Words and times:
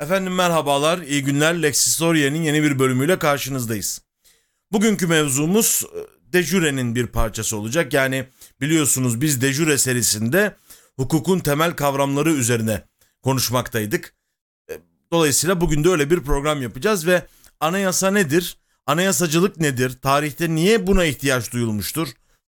Efendim 0.00 0.34
merhabalar, 0.34 0.98
iyi 0.98 1.24
günler. 1.24 1.62
Lex 1.62 1.86
Historia'nın 1.86 2.42
yeni 2.42 2.62
bir 2.62 2.78
bölümüyle 2.78 3.18
karşınızdayız. 3.18 4.00
Bugünkü 4.72 5.06
mevzumuz 5.06 5.84
e, 5.94 6.32
Dejüre'nin 6.32 6.94
bir 6.94 7.06
parçası 7.06 7.56
olacak. 7.56 7.92
Yani 7.92 8.26
biliyorsunuz 8.60 9.20
biz 9.20 9.40
Dejüre 9.42 9.78
serisinde 9.78 10.56
hukukun 10.96 11.38
temel 11.38 11.72
kavramları 11.72 12.32
üzerine 12.32 12.82
konuşmaktaydık. 13.22 14.14
E, 14.70 14.80
Dolayısıyla 15.12 15.60
bugün 15.60 15.84
de 15.84 15.88
öyle 15.88 16.10
bir 16.10 16.20
program 16.20 16.62
yapacağız 16.62 17.06
ve 17.06 17.26
anayasa 17.60 18.10
nedir? 18.10 18.56
Anayasacılık 18.86 19.56
nedir? 19.60 19.98
Tarihte 20.02 20.54
niye 20.54 20.86
buna 20.86 21.04
ihtiyaç 21.04 21.52
duyulmuştur? 21.52 22.08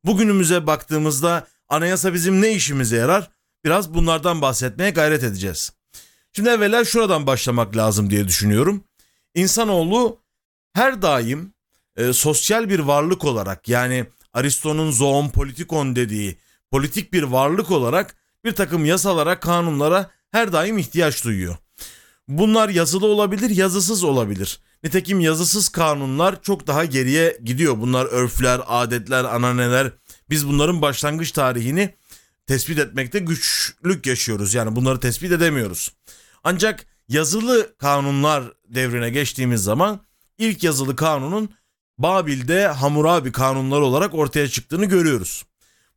Bugünümüze 0.06 0.68
baktığımızda 0.68 1.48
anayasa 1.70 2.14
bizim 2.14 2.42
ne 2.42 2.54
işimize 2.54 2.96
yarar? 2.96 3.30
Biraz 3.66 3.94
bunlardan 3.94 4.42
bahsetmeye 4.42 4.90
gayret 4.90 5.24
edeceğiz. 5.24 5.79
Şimdi 6.34 6.50
evvela 6.50 6.86
şuradan 6.86 7.28
başlamak 7.28 7.78
lazım 7.78 8.10
diye 8.10 8.28
düşünüyorum. 8.28 8.84
İnsanoğlu 9.36 10.20
her 10.74 11.02
daim 11.02 11.54
e, 11.98 12.14
sosyal 12.14 12.70
bir 12.70 12.80
varlık 12.80 13.26
olarak 13.26 13.70
yani 13.70 14.06
Aristo'nun 14.34 14.92
zoon 14.92 15.30
politikon 15.30 15.96
dediği 15.96 16.38
politik 16.72 17.14
bir 17.14 17.24
varlık 17.24 17.72
olarak 17.72 18.16
bir 18.46 18.52
takım 18.52 18.86
yasalara, 18.86 19.40
kanunlara 19.40 20.12
her 20.32 20.54
daim 20.54 20.78
ihtiyaç 20.78 21.24
duyuyor. 21.24 21.58
Bunlar 22.28 22.70
yazılı 22.70 23.06
olabilir, 23.06 23.50
yazısız 23.50 24.04
olabilir. 24.04 24.60
Nitekim 24.84 25.20
yazısız 25.20 25.70
kanunlar 25.70 26.42
çok 26.42 26.68
daha 26.68 26.86
geriye 26.86 27.40
gidiyor. 27.44 27.78
Bunlar 27.78 28.06
örfler, 28.06 28.62
adetler, 28.68 29.24
ananeler. 29.24 29.92
Biz 30.30 30.48
bunların 30.48 30.82
başlangıç 30.82 31.32
tarihini 31.32 31.94
tespit 32.48 32.80
etmekte 32.80 33.20
güçlük 33.20 34.06
yaşıyoruz. 34.06 34.54
Yani 34.54 34.76
bunları 34.76 35.00
tespit 35.00 35.32
edemiyoruz. 35.32 35.92
Ancak 36.44 36.86
yazılı 37.08 37.78
kanunlar 37.78 38.44
devrine 38.68 39.10
geçtiğimiz 39.10 39.64
zaman 39.64 40.00
ilk 40.38 40.64
yazılı 40.64 40.96
kanunun 40.96 41.50
Babil'de 41.98 42.68
Hammurabi 42.68 43.32
kanunları 43.32 43.84
olarak 43.84 44.14
ortaya 44.14 44.48
çıktığını 44.48 44.86
görüyoruz. 44.86 45.46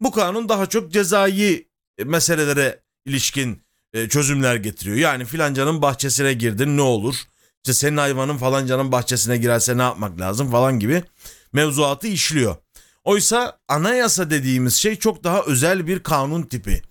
Bu 0.00 0.10
kanun 0.10 0.48
daha 0.48 0.66
çok 0.66 0.92
cezai 0.92 1.68
meselelere 2.04 2.82
ilişkin 3.04 3.62
e, 3.92 4.08
çözümler 4.08 4.56
getiriyor. 4.56 4.96
Yani 4.96 5.24
filancanın 5.24 5.82
bahçesine 5.82 6.32
girdin 6.32 6.76
ne 6.76 6.82
olur? 6.82 7.14
İşte 7.56 7.74
senin 7.74 7.96
hayvanın 7.96 8.36
falancanın 8.36 8.92
bahçesine 8.92 9.36
girerse 9.36 9.78
ne 9.78 9.82
yapmak 9.82 10.20
lazım 10.20 10.50
falan 10.50 10.78
gibi 10.78 11.04
mevzuatı 11.52 12.06
işliyor. 12.06 12.56
Oysa 13.04 13.58
anayasa 13.68 14.30
dediğimiz 14.30 14.74
şey 14.74 14.96
çok 14.96 15.24
daha 15.24 15.42
özel 15.42 15.86
bir 15.86 16.02
kanun 16.02 16.42
tipi. 16.42 16.82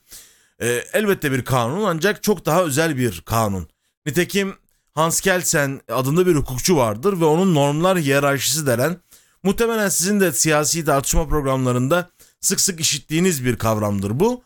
Ee, 0.62 0.84
elbette 0.94 1.32
bir 1.32 1.46
kanun 1.46 1.84
ancak 1.84 2.24
çok 2.24 2.46
daha 2.46 2.64
özel 2.64 2.98
bir 2.98 3.22
kanun. 3.22 3.70
Nitekim 4.06 4.56
Hans 4.92 5.22
Kelsen 5.22 5.82
adında 5.90 6.28
bir 6.28 6.36
hukukçu 6.36 6.78
vardır 6.78 7.20
ve 7.20 7.26
onun 7.26 7.56
normlar 7.56 7.98
hiyerarşisi 8.00 8.68
denen 8.68 8.98
muhtemelen 9.44 9.90
sizin 9.90 10.20
de 10.20 10.32
siyasi 10.32 10.86
tartışma 10.86 11.28
programlarında 11.28 12.10
sık 12.40 12.60
sık 12.60 12.80
işittiğiniz 12.80 13.46
bir 13.46 13.56
kavramdır 13.56 14.20
bu. 14.20 14.44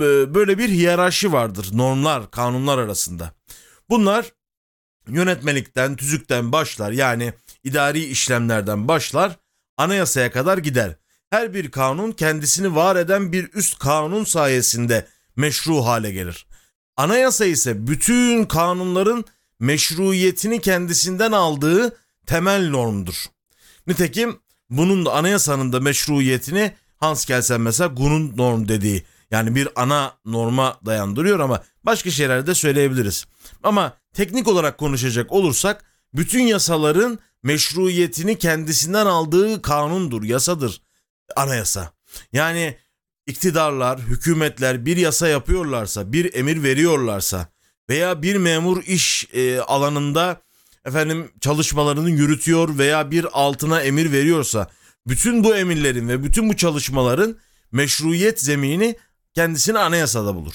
Ee, 0.00 0.34
Böyle 0.34 0.58
bir 0.58 0.68
hiyerarşi 0.68 1.32
vardır 1.32 1.68
normlar, 1.72 2.30
kanunlar 2.30 2.78
arasında. 2.78 3.32
Bunlar 3.90 4.32
yönetmelikten, 5.08 5.96
tüzükten 5.96 6.52
başlar 6.52 6.92
yani 6.92 7.32
idari 7.64 8.04
işlemlerden 8.04 8.88
başlar 8.88 9.36
anayasaya 9.76 10.32
kadar 10.32 10.58
gider. 10.58 10.96
Her 11.30 11.54
bir 11.54 11.70
kanun 11.70 12.12
kendisini 12.12 12.74
var 12.74 12.96
eden 12.96 13.32
bir 13.32 13.52
üst 13.52 13.78
kanun 13.78 14.24
sayesinde 14.24 15.06
meşru 15.38 15.84
hale 15.84 16.10
gelir. 16.10 16.46
Anayasa 16.96 17.44
ise 17.44 17.86
bütün 17.86 18.44
kanunların 18.44 19.24
meşruiyetini 19.60 20.60
kendisinden 20.60 21.32
aldığı 21.32 21.96
temel 22.26 22.70
normdur. 22.70 23.24
Nitekim 23.86 24.40
bunun 24.70 25.06
da 25.06 25.12
anayasanın 25.12 25.72
da 25.72 25.80
meşruiyetini 25.80 26.72
Hans 26.96 27.24
Kelsen 27.24 27.60
mesela 27.60 27.88
Gunun 27.88 28.36
norm 28.36 28.68
dediği 28.68 29.04
yani 29.30 29.54
bir 29.54 29.68
ana 29.76 30.12
norma 30.24 30.80
dayandırıyor 30.86 31.40
ama 31.40 31.62
başka 31.84 32.10
şeyler 32.10 32.46
de 32.46 32.54
söyleyebiliriz. 32.54 33.26
Ama 33.62 33.96
teknik 34.14 34.48
olarak 34.48 34.78
konuşacak 34.78 35.32
olursak 35.32 35.84
bütün 36.14 36.42
yasaların 36.42 37.18
meşruiyetini 37.42 38.38
kendisinden 38.38 39.06
aldığı 39.06 39.62
kanundur, 39.62 40.22
yasadır 40.22 40.82
anayasa. 41.36 41.92
Yani 42.32 42.76
iktidarlar, 43.28 43.98
hükümetler 44.00 44.86
bir 44.86 44.96
yasa 44.96 45.28
yapıyorlarsa, 45.28 46.12
bir 46.12 46.34
emir 46.34 46.62
veriyorlarsa 46.62 47.48
veya 47.90 48.22
bir 48.22 48.36
memur 48.36 48.82
iş 48.82 49.28
e, 49.32 49.60
alanında 49.60 50.42
efendim 50.84 51.30
çalışmalarını 51.40 52.10
yürütüyor 52.10 52.78
veya 52.78 53.10
bir 53.10 53.26
altına 53.32 53.82
emir 53.82 54.12
veriyorsa 54.12 54.68
bütün 55.06 55.44
bu 55.44 55.56
emirlerin 55.56 56.08
ve 56.08 56.24
bütün 56.24 56.48
bu 56.48 56.56
çalışmaların 56.56 57.36
meşruiyet 57.72 58.40
zemini 58.40 58.96
kendisini 59.34 59.78
anayasada 59.78 60.34
bulur. 60.34 60.54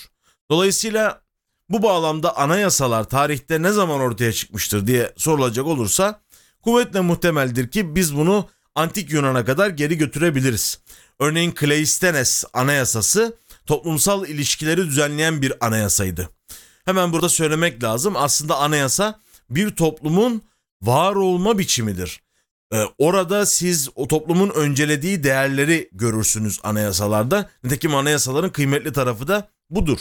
Dolayısıyla 0.51 1.21
bu 1.69 1.83
bağlamda 1.83 2.37
anayasalar 2.37 3.03
tarihte 3.03 3.61
ne 3.61 3.71
zaman 3.71 3.99
ortaya 3.99 4.33
çıkmıştır 4.33 4.87
diye 4.87 5.13
sorulacak 5.17 5.65
olursa 5.65 6.21
kuvvetle 6.61 7.01
muhtemeldir 7.01 7.71
ki 7.71 7.95
biz 7.95 8.15
bunu 8.15 8.49
antik 8.75 9.11
Yunan'a 9.11 9.45
kadar 9.45 9.69
geri 9.69 9.97
götürebiliriz. 9.97 10.79
Örneğin 11.19 11.51
Kleistenes 11.51 12.43
anayasası 12.53 13.37
toplumsal 13.65 14.27
ilişkileri 14.27 14.87
düzenleyen 14.87 15.41
bir 15.41 15.65
anayasaydı. 15.65 16.29
Hemen 16.85 17.13
burada 17.13 17.29
söylemek 17.29 17.83
lazım 17.83 18.13
aslında 18.17 18.57
anayasa 18.57 19.19
bir 19.49 19.69
toplumun 19.69 20.41
var 20.81 21.15
olma 21.15 21.57
biçimidir. 21.57 22.21
Ee, 22.73 22.83
orada 22.97 23.45
siz 23.45 23.89
o 23.95 24.07
toplumun 24.07 24.49
öncelediği 24.49 25.23
değerleri 25.23 25.89
görürsünüz 25.91 26.59
anayasalarda. 26.63 27.49
Nitekim 27.63 27.95
anayasaların 27.95 28.49
kıymetli 28.49 28.93
tarafı 28.93 29.27
da 29.27 29.49
budur. 29.69 29.99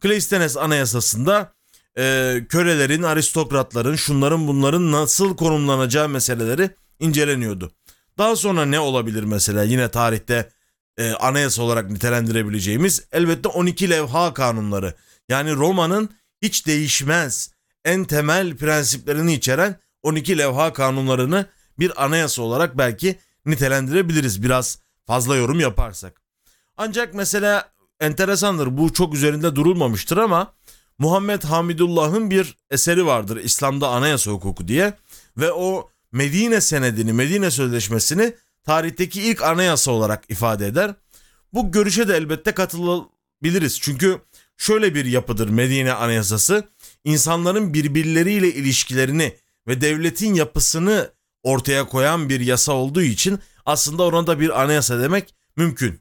Kleistenes 0.00 0.56
anayasasında 0.56 1.52
e, 1.98 2.36
kölelerin, 2.48 3.02
aristokratların, 3.02 3.96
şunların 3.96 4.48
bunların 4.48 4.92
nasıl 4.92 5.36
konumlanacağı 5.36 6.08
meseleleri 6.08 6.70
inceleniyordu. 7.00 7.72
Daha 8.18 8.36
sonra 8.36 8.64
ne 8.64 8.80
olabilir 8.80 9.22
mesela 9.22 9.62
yine 9.62 9.90
tarihte 9.90 10.50
e, 10.98 11.12
anayasa 11.12 11.62
olarak 11.62 11.90
nitelendirebileceğimiz 11.90 13.02
elbette 13.12 13.48
12 13.48 13.90
levha 13.90 14.34
kanunları. 14.34 14.94
Yani 15.28 15.52
Roma'nın 15.54 16.10
hiç 16.42 16.66
değişmez 16.66 17.50
en 17.84 18.04
temel 18.04 18.56
prensiplerini 18.56 19.34
içeren 19.34 19.76
12 20.02 20.38
levha 20.38 20.72
kanunlarını 20.72 21.46
bir 21.78 22.04
anayasa 22.04 22.42
olarak 22.42 22.78
belki 22.78 23.18
nitelendirebiliriz 23.46 24.42
biraz 24.42 24.78
fazla 25.06 25.36
yorum 25.36 25.60
yaparsak. 25.60 26.22
Ancak 26.76 27.14
mesela 27.14 27.72
enteresandır 28.00 28.78
bu 28.78 28.92
çok 28.92 29.14
üzerinde 29.14 29.56
durulmamıştır 29.56 30.16
ama 30.16 30.52
Muhammed 30.98 31.42
Hamidullah'ın 31.42 32.30
bir 32.30 32.56
eseri 32.70 33.06
vardır 33.06 33.36
İslam'da 33.36 33.88
anayasa 33.88 34.30
hukuku 34.30 34.68
diye 34.68 34.94
ve 35.36 35.52
o 35.52 35.90
Medine 36.14 36.60
senedini, 36.60 37.12
Medine 37.12 37.50
sözleşmesini 37.50 38.34
tarihteki 38.64 39.22
ilk 39.22 39.42
anayasa 39.42 39.90
olarak 39.90 40.24
ifade 40.28 40.66
eder. 40.66 40.94
Bu 41.52 41.72
görüşe 41.72 42.08
de 42.08 42.16
elbette 42.16 42.52
katılabiliriz. 42.52 43.80
Çünkü 43.80 44.20
şöyle 44.56 44.94
bir 44.94 45.04
yapıdır 45.04 45.48
Medine 45.48 45.92
anayasası. 45.92 46.68
insanların 47.04 47.74
birbirleriyle 47.74 48.48
ilişkilerini 48.48 49.36
ve 49.68 49.80
devletin 49.80 50.34
yapısını 50.34 51.10
ortaya 51.42 51.84
koyan 51.84 52.28
bir 52.28 52.40
yasa 52.40 52.72
olduğu 52.72 53.02
için 53.02 53.38
aslında 53.66 54.02
ona 54.02 54.26
da 54.26 54.40
bir 54.40 54.62
anayasa 54.62 55.00
demek 55.00 55.34
mümkün. 55.56 56.00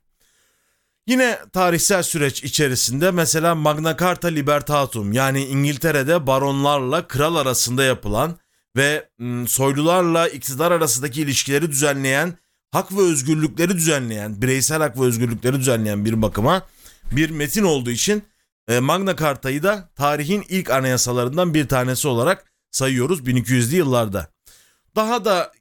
Yine 1.08 1.40
tarihsel 1.54 2.04
süreç 2.04 2.44
içerisinde 2.44 3.12
mesela 3.12 3.56
Magna 3.56 3.98
Carta 3.98 4.28
Libertatum 4.28 5.14
yani 5.14 5.46
İngiltere'de 5.46 6.28
baronlarla 6.28 7.08
kral 7.08 7.36
arasında 7.36 7.84
yapılan 7.84 8.38
ve 8.76 9.10
soylularla 9.48 10.28
iktidar 10.28 10.72
arasındaki 10.72 11.22
ilişkileri 11.22 11.72
düzenleyen, 11.72 12.38
hak 12.72 12.92
ve 12.92 13.02
özgürlükleri 13.02 13.74
düzenleyen, 13.74 14.42
bireysel 14.42 14.82
hak 14.82 15.00
ve 15.00 15.04
özgürlükleri 15.04 15.60
düzenleyen 15.60 16.06
bir 16.06 16.22
bakıma 16.22 16.68
bir 17.12 17.30
metin 17.30 17.64
olduğu 17.64 17.92
için 17.92 18.24
e, 18.68 18.80
Magna 18.80 19.16
Carta'yı 19.16 19.64
da 19.64 19.90
tarihin 19.96 20.46
ilk 20.50 20.70
anayasalarından 20.70 21.54
bir 21.54 21.68
tanesi 21.68 22.08
olarak 22.08 22.52
sayıyoruz 22.72 23.20
1200'lü 23.20 23.76
yıllarda. 23.76 24.28
Daha 24.96 25.26
da 25.26 25.52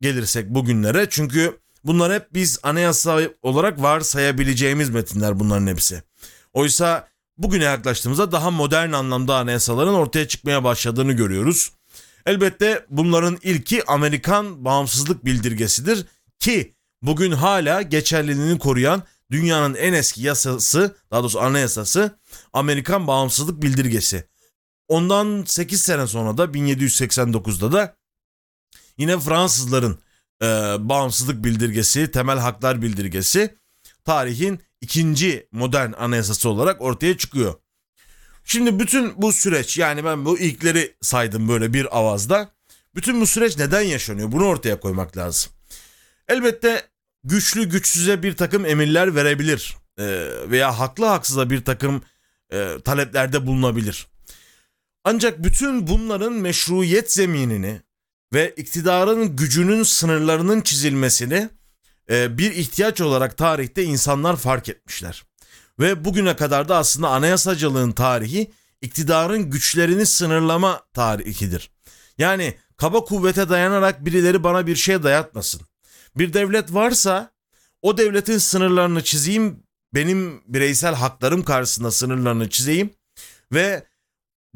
gelirsek 0.00 0.48
bugünlere 0.48 1.06
çünkü 1.10 1.58
bunlar 1.84 2.12
hep 2.12 2.34
biz 2.34 2.58
anayasa 2.62 3.20
olarak 3.42 3.82
varsayabileceğimiz 3.82 4.90
metinler 4.90 5.40
bunların 5.40 5.66
hepsi. 5.66 6.02
Oysa 6.52 7.08
bugüne 7.38 7.64
yaklaştığımızda 7.64 8.32
daha 8.32 8.50
modern 8.50 8.92
anlamda 8.92 9.36
anayasaların 9.36 9.94
ortaya 9.94 10.28
çıkmaya 10.28 10.64
başladığını 10.64 11.12
görüyoruz. 11.12 11.72
Elbette 12.28 12.86
bunların 12.90 13.38
ilki 13.42 13.84
Amerikan 13.86 14.64
bağımsızlık 14.64 15.24
bildirgesidir 15.24 16.06
ki 16.38 16.74
bugün 17.02 17.32
hala 17.32 17.82
geçerliliğini 17.82 18.58
koruyan 18.58 19.02
dünyanın 19.30 19.74
en 19.74 19.92
eski 19.92 20.22
yasası, 20.22 20.96
daha 21.10 21.20
doğrusu 21.20 21.40
anayasası 21.40 22.18
Amerikan 22.52 23.06
bağımsızlık 23.06 23.62
bildirgesi. 23.62 24.28
ondan 24.88 25.44
8 25.46 25.80
sene 25.80 26.06
sonra 26.06 26.38
da 26.38 26.44
1789'da 26.44 27.72
da 27.72 27.96
yine 28.98 29.18
Fransızların 29.18 29.98
e, 30.42 30.46
bağımsızlık 30.78 31.44
bildirgesi, 31.44 32.10
temel 32.10 32.38
haklar 32.38 32.82
bildirgesi 32.82 33.54
tarihin 34.04 34.60
ikinci 34.80 35.48
modern 35.52 35.92
anayasası 35.92 36.48
olarak 36.48 36.80
ortaya 36.80 37.18
çıkıyor. 37.18 37.54
Şimdi 38.50 38.78
bütün 38.78 39.22
bu 39.22 39.32
süreç 39.32 39.78
yani 39.78 40.04
ben 40.04 40.24
bu 40.24 40.38
ilkleri 40.38 40.96
saydım 41.00 41.48
böyle 41.48 41.72
bir 41.72 41.98
avazda. 41.98 42.50
Bütün 42.94 43.20
bu 43.20 43.26
süreç 43.26 43.58
neden 43.58 43.80
yaşanıyor? 43.80 44.32
Bunu 44.32 44.44
ortaya 44.44 44.80
koymak 44.80 45.16
lazım. 45.16 45.52
Elbette 46.28 46.82
güçlü 47.24 47.64
güçsüze 47.64 48.22
bir 48.22 48.36
takım 48.36 48.66
emirler 48.66 49.14
verebilir 49.14 49.76
e, 49.98 50.04
veya 50.50 50.78
haklı 50.78 51.04
haksıza 51.04 51.50
bir 51.50 51.64
takım 51.64 52.02
e, 52.52 52.76
taleplerde 52.84 53.46
bulunabilir. 53.46 54.06
Ancak 55.04 55.44
bütün 55.44 55.86
bunların 55.86 56.32
meşruiyet 56.32 57.12
zeminini 57.12 57.80
ve 58.34 58.54
iktidarın 58.56 59.36
gücünün 59.36 59.82
sınırlarının 59.82 60.60
çizilmesini 60.60 61.48
e, 62.10 62.38
bir 62.38 62.52
ihtiyaç 62.52 63.00
olarak 63.00 63.36
tarihte 63.36 63.84
insanlar 63.84 64.36
fark 64.36 64.68
etmişler. 64.68 65.27
Ve 65.80 66.04
bugüne 66.04 66.36
kadar 66.36 66.68
da 66.68 66.76
aslında 66.76 67.08
anayasacılığın 67.08 67.92
tarihi 67.92 68.52
iktidarın 68.82 69.50
güçlerini 69.50 70.06
sınırlama 70.06 70.82
tarihidir. 70.94 71.70
Yani 72.18 72.54
kaba 72.76 73.04
kuvvete 73.04 73.48
dayanarak 73.48 74.04
birileri 74.04 74.44
bana 74.44 74.66
bir 74.66 74.76
şey 74.76 75.02
dayatmasın. 75.02 75.60
Bir 76.16 76.32
devlet 76.32 76.74
varsa 76.74 77.30
o 77.82 77.98
devletin 77.98 78.38
sınırlarını 78.38 79.04
çizeyim, 79.04 79.62
benim 79.94 80.42
bireysel 80.46 80.94
haklarım 80.94 81.42
karşısında 81.42 81.90
sınırlarını 81.90 82.50
çizeyim 82.50 82.90
ve 83.52 83.86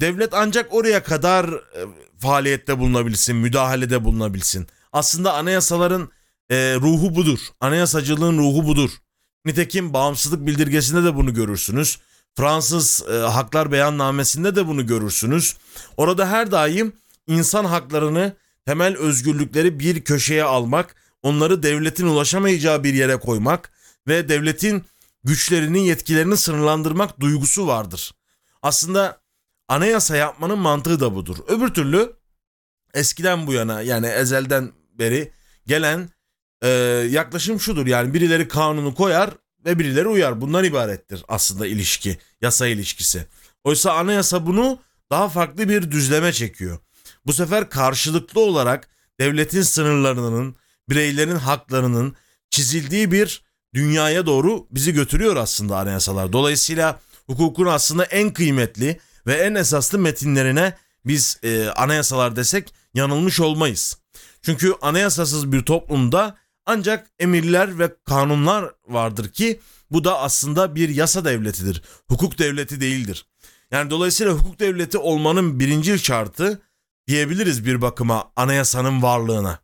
devlet 0.00 0.34
ancak 0.34 0.74
oraya 0.74 1.02
kadar 1.02 1.44
e, 1.48 1.86
faaliyette 2.18 2.78
bulunabilsin, 2.78 3.36
müdahalede 3.36 4.04
bulunabilsin. 4.04 4.66
Aslında 4.92 5.34
anayasaların 5.34 6.10
e, 6.50 6.74
ruhu 6.74 7.14
budur. 7.14 7.38
Anayasacılığın 7.60 8.38
ruhu 8.38 8.66
budur. 8.66 8.90
Nitekim 9.44 9.92
bağımsızlık 9.92 10.46
bildirgesinde 10.46 11.04
de 11.04 11.16
bunu 11.16 11.34
görürsünüz. 11.34 11.98
Fransız 12.36 13.04
e, 13.08 13.12
Haklar 13.12 13.72
Beyannamesi'nde 13.72 14.56
de 14.56 14.66
bunu 14.66 14.86
görürsünüz. 14.86 15.56
Orada 15.96 16.30
her 16.30 16.52
daim 16.52 16.92
insan 17.26 17.64
haklarını, 17.64 18.36
temel 18.66 18.96
özgürlükleri 18.96 19.80
bir 19.80 20.04
köşeye 20.04 20.44
almak, 20.44 20.94
onları 21.22 21.62
devletin 21.62 22.06
ulaşamayacağı 22.06 22.84
bir 22.84 22.94
yere 22.94 23.16
koymak 23.16 23.72
ve 24.08 24.28
devletin 24.28 24.84
güçlerini, 25.24 25.86
yetkilerini 25.86 26.36
sınırlandırmak 26.36 27.20
duygusu 27.20 27.66
vardır. 27.66 28.12
Aslında 28.62 29.20
anayasa 29.68 30.16
yapmanın 30.16 30.58
mantığı 30.58 31.00
da 31.00 31.14
budur. 31.14 31.36
Öbür 31.48 31.68
türlü 31.68 32.12
eskiden 32.94 33.46
bu 33.46 33.52
yana 33.52 33.80
yani 33.80 34.06
ezelden 34.06 34.72
beri 34.98 35.32
gelen 35.66 36.10
e, 36.62 36.68
yaklaşım 37.10 37.60
şudur. 37.60 37.86
Yani 37.86 38.14
birileri 38.14 38.48
kanunu 38.48 38.94
koyar 38.94 39.30
ve 39.64 39.78
birileri 39.78 40.08
uyar. 40.08 40.40
Bundan 40.40 40.64
ibarettir 40.64 41.24
aslında 41.28 41.66
ilişki, 41.66 42.18
yasa 42.40 42.66
ilişkisi. 42.66 43.26
Oysa 43.64 43.92
anayasa 43.92 44.46
bunu 44.46 44.78
daha 45.10 45.28
farklı 45.28 45.68
bir 45.68 45.90
düzleme 45.90 46.32
çekiyor. 46.32 46.78
Bu 47.26 47.32
sefer 47.32 47.70
karşılıklı 47.70 48.40
olarak 48.40 48.88
devletin 49.20 49.62
sınırlarının, 49.62 50.56
bireylerin 50.88 51.36
haklarının 51.36 52.16
çizildiği 52.50 53.12
bir 53.12 53.42
dünyaya 53.74 54.26
doğru 54.26 54.66
bizi 54.70 54.92
götürüyor 54.92 55.36
aslında 55.36 55.78
anayasalar. 55.78 56.32
Dolayısıyla 56.32 57.00
hukukun 57.26 57.66
aslında 57.66 58.04
en 58.04 58.32
kıymetli 58.32 59.00
ve 59.26 59.34
en 59.34 59.54
esaslı 59.54 59.98
metinlerine 59.98 60.76
biz 61.06 61.38
e, 61.42 61.68
anayasalar 61.68 62.36
desek 62.36 62.74
yanılmış 62.94 63.40
olmayız. 63.40 63.96
Çünkü 64.42 64.74
anayasasız 64.82 65.52
bir 65.52 65.62
toplumda 65.62 66.36
ancak 66.66 67.10
emirler 67.18 67.78
ve 67.78 67.96
kanunlar 68.04 68.74
vardır 68.88 69.28
ki 69.28 69.60
bu 69.90 70.04
da 70.04 70.18
aslında 70.18 70.74
bir 70.74 70.88
yasa 70.88 71.24
devletidir. 71.24 71.82
Hukuk 72.08 72.38
devleti 72.38 72.80
değildir. 72.80 73.26
Yani 73.70 73.90
dolayısıyla 73.90 74.32
hukuk 74.32 74.60
devleti 74.60 74.98
olmanın 74.98 75.60
birinci 75.60 75.98
şartı 75.98 76.62
diyebiliriz 77.08 77.66
bir 77.66 77.82
bakıma 77.82 78.32
anayasanın 78.36 79.02
varlığına. 79.02 79.58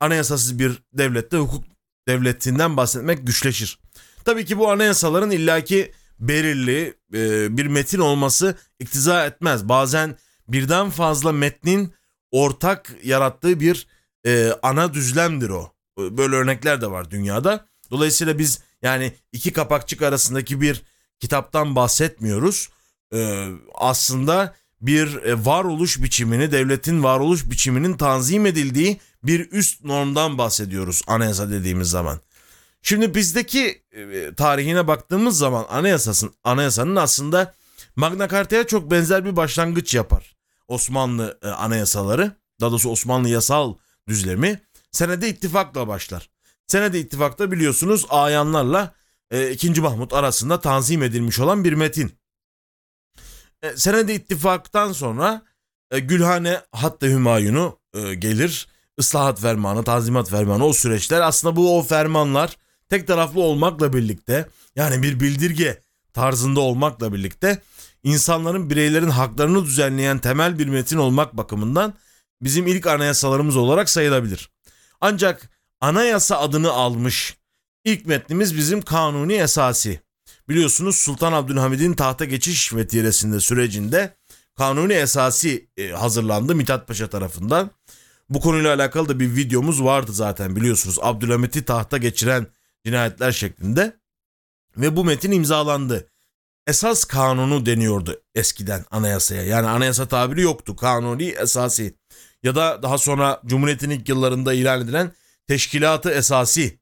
Anayasasız 0.00 0.58
bir 0.58 0.82
devlette 0.92 1.36
hukuk 1.36 1.64
devletinden 2.08 2.76
bahsetmek 2.76 3.26
güçleşir. 3.26 3.78
Tabii 4.24 4.44
ki 4.44 4.58
bu 4.58 4.70
anayasaların 4.70 5.30
illaki 5.30 5.92
belirli 6.18 6.94
e, 7.14 7.56
bir 7.56 7.66
metin 7.66 7.98
olması 7.98 8.54
iktiza 8.78 9.26
etmez. 9.26 9.68
Bazen 9.68 10.16
birden 10.48 10.90
fazla 10.90 11.32
metnin 11.32 11.94
ortak 12.30 12.96
yarattığı 13.04 13.60
bir 13.60 13.86
e, 14.26 14.52
ana 14.62 14.94
düzlemdir 14.94 15.50
o. 15.50 15.72
Böyle 16.16 16.36
örnekler 16.36 16.80
de 16.80 16.90
var 16.90 17.10
dünyada. 17.10 17.66
Dolayısıyla 17.90 18.38
biz 18.38 18.60
yani 18.82 19.12
iki 19.32 19.52
kapakçık 19.52 20.02
arasındaki 20.02 20.60
bir 20.60 20.82
kitaptan 21.20 21.76
bahsetmiyoruz. 21.76 22.68
Ee, 23.14 23.48
aslında 23.74 24.54
bir 24.80 25.14
e, 25.14 25.44
varoluş 25.44 26.02
biçimini, 26.02 26.52
devletin 26.52 27.02
varoluş 27.02 27.50
biçiminin 27.50 27.96
tanzim 27.96 28.46
edildiği 28.46 29.00
bir 29.22 29.50
üst 29.50 29.84
normdan 29.84 30.38
bahsediyoruz 30.38 31.02
anayasa 31.06 31.50
dediğimiz 31.50 31.90
zaman. 31.90 32.20
Şimdi 32.82 33.14
bizdeki 33.14 33.82
e, 33.92 34.34
tarihine 34.34 34.86
baktığımız 34.86 35.38
zaman 35.38 35.66
anayasasın 35.68 36.34
anayasanın 36.44 36.96
aslında 36.96 37.54
Magna 37.96 38.28
Carta'ya 38.28 38.66
çok 38.66 38.90
benzer 38.90 39.24
bir 39.24 39.36
başlangıç 39.36 39.94
yapar. 39.94 40.36
Osmanlı 40.68 41.38
e, 41.42 41.48
anayasaları, 41.48 42.32
daha 42.60 42.70
doğrusu 42.70 42.90
Osmanlı 42.90 43.28
yasal 43.28 43.74
düzlemi 44.08 44.60
senede 44.92 45.28
ittifakla 45.28 45.88
başlar. 45.88 46.30
Senede 46.66 47.00
ittifakta 47.00 47.52
biliyorsunuz 47.52 48.06
ayanlarla 48.08 48.94
e, 49.30 49.50
2. 49.50 49.80
Mahmut 49.80 50.12
arasında 50.12 50.60
tanzim 50.60 51.02
edilmiş 51.02 51.40
olan 51.40 51.64
bir 51.64 51.72
metin. 51.72 52.12
E, 53.62 53.76
senede 53.76 54.14
ittifaktan 54.14 54.92
sonra 54.92 55.42
e, 55.90 55.98
Gülhane 55.98 56.60
Hatta 56.72 57.06
Hümayun'u 57.06 57.78
e, 57.94 58.14
gelir. 58.14 58.68
Islahat 58.98 59.40
fermanı, 59.40 59.84
tanzimat 59.84 60.30
fermanı 60.30 60.64
o 60.64 60.72
süreçler 60.72 61.20
aslında 61.20 61.56
bu 61.56 61.78
o 61.78 61.82
fermanlar 61.82 62.56
tek 62.88 63.06
taraflı 63.06 63.40
olmakla 63.40 63.92
birlikte 63.92 64.48
yani 64.76 65.02
bir 65.02 65.20
bildirge 65.20 65.80
tarzında 66.12 66.60
olmakla 66.60 67.12
birlikte 67.12 67.62
insanların 68.02 68.70
bireylerin 68.70 69.10
haklarını 69.10 69.64
düzenleyen 69.64 70.18
temel 70.18 70.58
bir 70.58 70.66
metin 70.66 70.96
olmak 70.96 71.36
bakımından 71.36 71.94
bizim 72.42 72.66
ilk 72.66 72.86
anayasalarımız 72.86 73.56
olarak 73.56 73.90
sayılabilir. 73.90 74.50
Ancak 75.00 75.50
anayasa 75.80 76.38
adını 76.38 76.72
almış 76.72 77.36
ilk 77.84 78.06
metnimiz 78.06 78.56
bizim 78.56 78.82
kanuni 78.82 79.34
esası. 79.34 79.98
Biliyorsunuz 80.48 80.96
Sultan 80.96 81.32
Abdülhamid'in 81.32 81.94
tahta 81.94 82.24
geçiş 82.24 82.74
vetiresinde 82.74 83.40
sürecinde 83.40 84.16
kanuni 84.56 84.92
esası 84.92 85.60
e, 85.76 85.88
hazırlandı 85.88 86.54
Mithat 86.54 86.88
Paşa 86.88 87.10
tarafından. 87.10 87.70
Bu 88.28 88.40
konuyla 88.40 88.74
alakalı 88.74 89.08
da 89.08 89.20
bir 89.20 89.36
videomuz 89.36 89.84
vardı 89.84 90.12
zaten 90.12 90.56
biliyorsunuz. 90.56 90.98
Abdülhamit'i 91.02 91.64
tahta 91.64 91.98
geçiren 91.98 92.46
cinayetler 92.84 93.32
şeklinde. 93.32 94.00
Ve 94.76 94.96
bu 94.96 95.04
metin 95.04 95.32
imzalandı. 95.32 96.10
Esas 96.66 97.04
kanunu 97.04 97.66
deniyordu 97.66 98.22
eskiden 98.34 98.84
anayasaya. 98.90 99.42
Yani 99.42 99.68
anayasa 99.68 100.08
tabiri 100.08 100.42
yoktu. 100.42 100.76
Kanuni 100.76 101.24
esası. 101.24 101.92
Ya 102.42 102.54
da 102.54 102.82
daha 102.82 102.98
sonra 102.98 103.40
Cumhuriyet'in 103.46 103.90
ilk 103.90 104.08
yıllarında 104.08 104.54
ilan 104.54 104.80
edilen 104.80 105.12
Teşkilatı 105.46 106.10
Esasi 106.10 106.78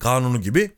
kanunu 0.00 0.40
gibi. 0.40 0.70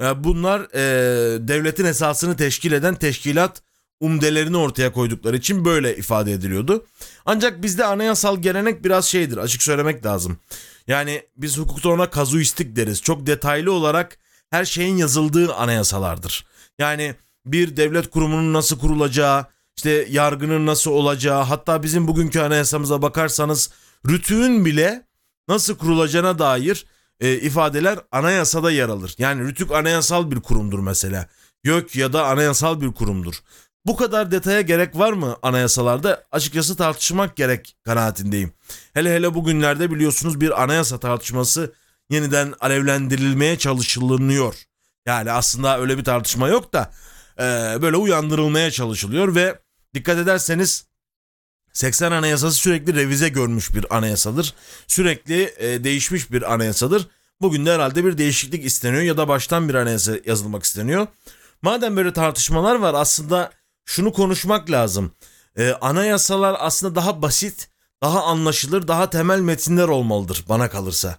E, 0.00 0.24
bunlar 0.24 0.60
e, 0.74 1.48
devletin 1.48 1.84
esasını 1.84 2.36
teşkil 2.36 2.72
eden 2.72 2.94
teşkilat 2.94 3.62
umdelerini 4.00 4.56
ortaya 4.56 4.92
koydukları 4.92 5.36
için 5.36 5.64
böyle 5.64 5.96
ifade 5.96 6.32
ediliyordu. 6.32 6.86
Ancak 7.26 7.62
bizde 7.62 7.84
anayasal 7.84 8.42
gelenek 8.42 8.84
biraz 8.84 9.04
şeydir 9.04 9.36
açık 9.36 9.62
söylemek 9.62 10.06
lazım. 10.06 10.38
Yani 10.86 11.22
biz 11.36 11.58
hukukta 11.58 11.88
ona 11.88 12.10
kazuistik 12.10 12.76
deriz. 12.76 13.02
Çok 13.02 13.26
detaylı 13.26 13.72
olarak 13.72 14.18
her 14.50 14.64
şeyin 14.64 14.96
yazıldığı 14.96 15.54
anayasalardır. 15.54 16.46
Yani 16.78 17.14
bir 17.46 17.76
devlet 17.76 18.10
kurumunun 18.10 18.52
nasıl 18.52 18.78
kurulacağı, 18.78 19.46
işte 19.76 20.06
yargının 20.10 20.66
nasıl 20.66 20.90
olacağı, 20.90 21.42
hatta 21.42 21.82
bizim 21.82 22.08
bugünkü 22.08 22.40
anayasamıza 22.40 23.02
bakarsanız 23.02 23.70
rütüğün 24.08 24.64
bile 24.64 25.06
nasıl 25.48 25.76
kurulacağına 25.76 26.38
dair 26.38 26.86
e, 27.20 27.34
ifadeler 27.34 27.98
anayasada 28.12 28.70
yer 28.70 28.88
alır. 28.88 29.14
Yani 29.18 29.42
rütük 29.42 29.72
anayasal 29.72 30.30
bir 30.30 30.40
kurumdur 30.40 30.78
mesela. 30.78 31.26
YÖK 31.64 31.96
ya 31.96 32.12
da 32.12 32.26
anayasal 32.26 32.80
bir 32.80 32.92
kurumdur. 32.92 33.34
Bu 33.86 33.96
kadar 33.96 34.30
detaya 34.30 34.60
gerek 34.60 34.98
var 34.98 35.12
mı 35.12 35.36
anayasalarda? 35.42 36.24
Açıkçası 36.32 36.76
tartışmak 36.76 37.36
gerek 37.36 37.76
kanaatindeyim. 37.84 38.52
Hele 38.94 39.14
hele 39.14 39.34
bugünlerde 39.34 39.90
biliyorsunuz 39.90 40.40
bir 40.40 40.62
anayasa 40.62 40.98
tartışması 41.00 41.72
yeniden 42.10 42.54
alevlendirilmeye 42.60 43.58
çalışılıyor. 43.58 44.54
Yani 45.06 45.32
aslında 45.32 45.80
öyle 45.80 45.98
bir 45.98 46.04
tartışma 46.04 46.48
yok 46.48 46.72
da 46.72 46.90
e, 47.38 47.42
böyle 47.82 47.96
uyandırılmaya 47.96 48.70
çalışılıyor 48.70 49.34
ve 49.34 49.61
Dikkat 49.94 50.18
ederseniz 50.18 50.84
80 51.72 52.12
anayasası 52.12 52.56
sürekli 52.56 52.94
revize 52.94 53.28
görmüş 53.28 53.74
bir 53.74 53.96
anayasadır. 53.96 54.54
Sürekli 54.86 55.54
e, 55.58 55.84
değişmiş 55.84 56.32
bir 56.32 56.52
anayasadır. 56.54 57.08
Bugün 57.40 57.66
de 57.66 57.74
herhalde 57.74 58.04
bir 58.04 58.18
değişiklik 58.18 58.64
isteniyor 58.64 59.02
ya 59.02 59.16
da 59.16 59.28
baştan 59.28 59.68
bir 59.68 59.74
anayasa 59.74 60.12
yazılmak 60.26 60.64
isteniyor. 60.64 61.06
Madem 61.62 61.96
böyle 61.96 62.12
tartışmalar 62.12 62.74
var 62.74 62.94
aslında 62.94 63.52
şunu 63.84 64.12
konuşmak 64.12 64.70
lazım. 64.70 65.12
E, 65.56 65.72
anayasalar 65.72 66.56
aslında 66.58 66.94
daha 66.94 67.22
basit, 67.22 67.68
daha 68.02 68.22
anlaşılır, 68.22 68.88
daha 68.88 69.10
temel 69.10 69.40
metinler 69.40 69.88
olmalıdır 69.88 70.44
bana 70.48 70.70
kalırsa. 70.70 71.18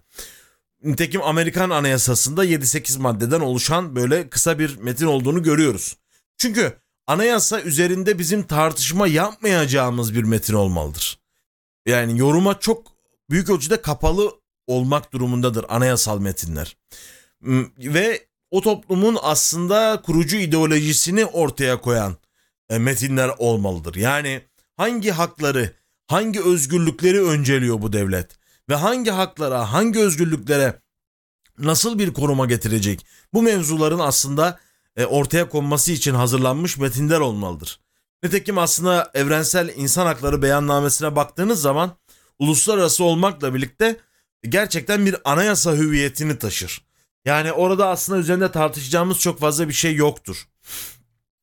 Nitekim 0.84 1.22
Amerikan 1.24 1.70
Anayasası'nda 1.70 2.46
7-8 2.46 3.00
maddeden 3.00 3.40
oluşan 3.40 3.96
böyle 3.96 4.30
kısa 4.30 4.60
bir 4.60 4.78
metin 4.78 5.06
olduğunu 5.06 5.44
görüyoruz. 5.44 5.98
Çünkü 6.38 6.83
anayasa 7.08 7.62
üzerinde 7.62 8.20
bizim 8.20 8.44
tartışma 8.44 9.08
yapmayacağımız 9.08 10.16
bir 10.16 10.24
metin 10.24 10.54
olmalıdır. 10.54 11.20
Yani 11.86 12.20
yoruma 12.20 12.60
çok 12.60 12.88
büyük 13.30 13.50
ölçüde 13.50 13.82
kapalı 13.82 14.32
olmak 14.68 15.14
durumundadır 15.14 15.66
anayasal 15.70 16.20
metinler. 16.20 16.78
Ve 17.78 18.28
o 18.52 18.62
toplumun 18.62 19.18
aslında 19.22 20.02
kurucu 20.06 20.38
ideolojisini 20.38 21.26
ortaya 21.26 21.82
koyan 21.82 22.18
e, 22.70 22.78
metinler 22.78 23.32
olmalıdır. 23.38 23.96
Yani 23.96 24.42
hangi 24.78 25.12
hakları, 25.12 25.74
hangi 26.08 26.42
özgürlükleri 26.44 27.24
önceliyor 27.24 27.82
bu 27.82 27.94
devlet 27.94 28.32
ve 28.70 28.76
hangi 28.76 29.12
haklara, 29.12 29.74
hangi 29.74 30.00
özgürlüklere 30.00 30.80
nasıl 31.58 32.00
bir 32.00 32.14
koruma 32.14 32.46
getirecek? 32.46 33.06
Bu 33.34 33.42
mevzuların 33.42 34.00
aslında 34.00 34.60
e, 34.98 35.06
ortaya 35.06 35.50
konması 35.50 35.92
için 35.92 36.14
hazırlanmış 36.14 36.78
metinler 36.78 37.20
olmalıdır. 37.20 37.80
Nitekim 38.24 38.58
aslında 38.58 39.12
evrensel 39.14 39.74
insan 39.76 40.06
hakları 40.06 40.42
beyannamesine 40.42 41.16
baktığınız 41.16 41.62
zaman 41.62 41.98
uluslararası 42.40 43.04
olmakla 43.04 43.54
birlikte 43.54 44.00
gerçekten 44.50 45.06
bir 45.06 45.16
anayasa 45.32 45.74
hüviyetini 45.74 46.40
taşır. 46.40 46.82
Yani 47.26 47.52
orada 47.52 47.90
aslında 47.90 48.20
üzerinde 48.20 48.52
tartışacağımız 48.52 49.20
çok 49.20 49.40
fazla 49.40 49.68
bir 49.68 49.74
şey 49.74 49.96
yoktur. 49.96 50.48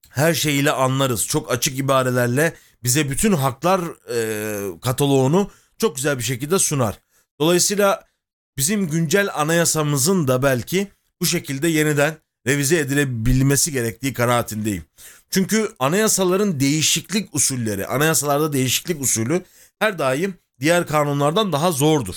Her 0.09 0.35
şeyiyle 0.35 0.73
anlarız. 0.73 1.27
Çok 1.27 1.53
açık 1.53 1.79
ibarelerle 1.79 2.55
bize 2.83 3.11
bütün 3.11 3.33
haklar 3.33 3.81
e, 4.15 4.81
kataloğunu 4.81 5.51
çok 5.79 5.97
güzel 5.97 6.19
bir 6.19 6.23
şekilde 6.23 6.59
sunar. 6.59 6.99
Dolayısıyla 7.41 8.05
bizim 8.57 8.89
güncel 8.89 9.29
anayasamızın 9.35 10.29
da 10.29 10.43
belki 10.43 10.89
bu 11.21 11.27
şekilde 11.27 11.69
yeniden 11.69 12.17
revize 12.47 12.79
edilebilmesi 12.79 13.73
gerektiği 13.73 14.13
kanaatindeyim. 14.13 14.85
Çünkü 15.31 15.69
anayasaların 15.79 16.61
değişiklik 16.61 17.35
usulleri, 17.35 17.87
anayasalarda 17.87 18.53
değişiklik 18.53 19.01
usulü 19.01 19.43
her 19.79 19.99
daim 19.99 20.35
diğer 20.61 20.87
kanunlardan 20.87 21.53
daha 21.53 21.73
zordur. 21.73 22.15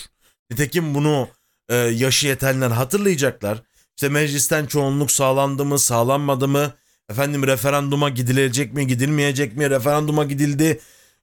Nitekim 0.52 0.96
bunu 0.96 1.30
e, 1.70 1.76
yaşı 1.76 2.28
yetenler 2.28 2.70
hatırlayacaklar. 2.72 3.64
İşte 3.96 4.10
meclisten 4.10 4.66
çoğunluk 4.66 5.12
sağlandı 5.12 5.66
mı, 5.66 5.80
sağlanmadı 5.80 6.48
mı? 6.48 6.74
Efendim 7.10 7.48
referanduma 7.48 8.10
gidilecek 8.10 8.74
mi, 8.74 8.88
gidilmeyecek 8.88 9.58
mi? 9.58 9.70
Referanduma 9.70 10.24
gidildi. 10.24 10.80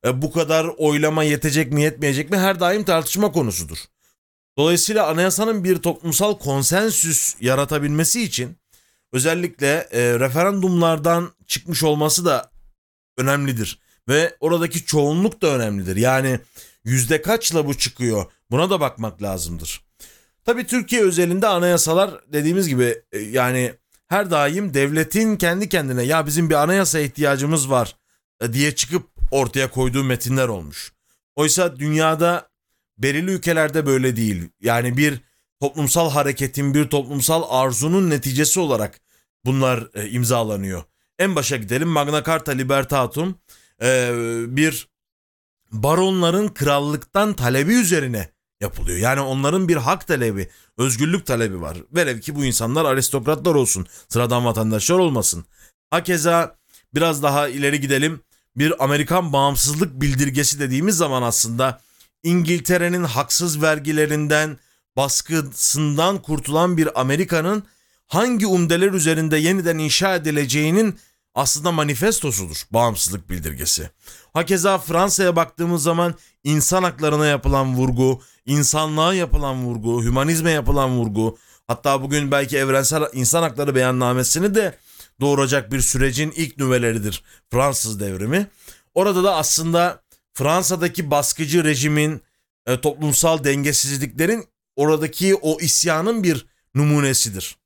E, 0.07 0.23
bu 0.23 0.33
kadar 0.33 0.67
oylama 0.79 1.25
yetecek 1.25 1.73
mi, 1.73 1.83
yetmeyecek 1.83 2.31
mi? 2.31 2.39
Her 2.39 2.61
daim 2.61 2.85
tartışma 2.85 3.33
konusudur. 3.33 3.79
Dolayısıyla 4.59 5.07
anayasanın 5.07 5.65
bir 5.65 5.77
toplumsal 5.77 6.39
konsensüs 6.39 7.35
yaratabilmesi 7.41 8.23
için 8.23 8.57
özellikle 9.13 9.89
e, 9.91 10.21
referandumlardan 10.21 11.31
çıkmış 11.47 11.83
olması 11.83 12.25
da 12.25 12.51
önemlidir. 13.19 13.79
Ve 14.09 14.37
oradaki 14.41 14.85
çoğunluk 14.85 15.43
da 15.43 15.47
önemlidir. 15.47 15.97
Yani 15.97 16.41
yüzde 16.85 17.23
kaçla 17.23 17.67
bu 17.67 17.79
çıkıyor 17.79 18.33
buna 18.51 18.71
da 18.71 18.81
bakmak 18.81 19.23
lazımdır. 19.23 19.81
Tabii 20.45 20.67
Türkiye 20.67 21.03
özelinde 21.03 21.47
anayasalar 21.47 22.33
dediğimiz 22.33 22.69
gibi 22.69 23.03
e, 23.13 23.19
yani 23.19 23.73
her 24.09 24.31
daim 24.31 24.75
devletin 24.75 25.37
kendi 25.37 25.69
kendine 25.69 26.03
ya 26.03 26.27
bizim 26.27 26.51
bir 26.51 26.55
anayasa 26.55 26.99
ihtiyacımız 26.99 27.71
var 27.71 27.97
e, 28.41 28.53
diye 28.53 28.75
çıkıp 28.75 29.07
ortaya 29.31 29.71
koyduğu 29.71 30.05
metinler 30.05 30.49
olmuş. 30.49 30.93
Oysa 31.37 31.79
dünyada 31.79 32.51
belirli 32.99 33.31
ülkelerde 33.31 33.87
böyle 33.87 34.17
değil. 34.17 34.49
Yani 34.61 34.97
bir 34.97 35.21
toplumsal 35.61 36.11
hareketin, 36.11 36.75
bir 36.75 36.85
toplumsal 36.85 37.43
arzunun 37.49 38.11
neticesi 38.11 38.61
olarak 38.61 39.01
bunlar 39.45 39.89
e, 39.95 40.09
imzalanıyor. 40.09 40.83
En 41.19 41.37
başa 41.37 41.57
gidelim 41.57 41.89
Magna 41.89 42.25
Carta 42.25 42.53
Libertatum 42.53 43.39
e, 43.83 44.11
bir 44.49 44.89
baronların 45.73 46.49
krallıktan 46.49 47.33
talebi 47.33 47.75
üzerine 47.75 48.31
yapılıyor. 48.61 48.99
Yani 48.99 49.21
onların 49.21 49.69
bir 49.69 49.77
hak 49.77 50.07
talebi, 50.07 50.51
özgürlük 50.79 51.27
talebi 51.27 51.61
var. 51.61 51.77
Velev 51.93 52.21
ki 52.21 52.37
bu 52.37 52.45
insanlar 52.45 52.85
aristokratlar 52.85 53.55
olsun, 53.55 53.87
sıradan 54.09 54.45
vatandaşlar 54.45 54.99
olmasın. 54.99 55.45
Hakeza 55.91 56.57
biraz 56.95 57.23
daha 57.23 57.49
ileri 57.49 57.81
gidelim. 57.81 58.21
Bir 58.57 58.85
Amerikan 58.85 59.33
bağımsızlık 59.33 60.01
bildirgesi 60.01 60.61
dediğimiz 60.61 60.97
zaman 60.97 61.23
aslında 61.23 61.81
İngiltere'nin 62.23 63.05
haksız 63.05 63.63
vergilerinden, 63.63 64.59
baskısından 64.97 66.23
kurtulan 66.23 66.77
bir 66.77 67.01
Amerika'nın 67.01 67.63
hangi 68.07 68.47
umdeler 68.47 68.93
üzerinde 68.93 69.37
yeniden 69.37 69.79
inşa 69.79 70.15
edileceğinin 70.15 70.99
aslında 71.35 71.73
manifestosudur 71.73 72.63
bağımsızlık 72.71 73.31
bildirgesi. 73.31 73.91
Hakeza 74.33 74.79
Fransa'ya 74.79 75.37
baktığımız 75.37 75.83
zaman 75.83 76.15
insan 76.45 76.83
haklarına 76.83 77.27
yapılan 77.27 77.75
vurgu, 77.77 78.23
insanlığa 78.47 79.15
yapılan 79.15 79.65
vurgu, 79.65 80.05
hümanizme 80.05 80.51
yapılan 80.51 80.91
vurgu, 80.91 81.39
hatta 81.67 82.03
bugün 82.03 82.31
belki 82.31 82.57
evrensel 82.57 83.03
insan 83.13 83.43
hakları 83.43 83.75
beyannamesini 83.75 84.55
de 84.55 84.79
doğuracak 85.21 85.73
bir 85.73 85.81
sürecin 85.81 86.33
ilk 86.37 86.59
nüveleridir 86.59 87.23
Fransız 87.51 88.01
devrimi. 88.01 88.47
Orada 88.95 89.25
da 89.25 89.37
aslında 89.37 90.03
Fransa'daki 90.35 91.11
baskıcı 91.11 91.65
rejimin 91.65 92.23
e, 92.67 92.81
toplumsal 92.81 93.45
dengesizliklerin 93.45 94.45
oradaki 94.81 95.35
o 95.35 95.61
isyanın 95.61 96.23
bir 96.23 96.47
numunesidir. 96.75 97.57